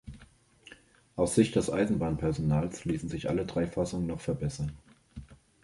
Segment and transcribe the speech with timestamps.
[1.15, 4.71] Aus Sicht des Eisenbahnpersonals ließen sich alle drei Fassungen noch verbessern.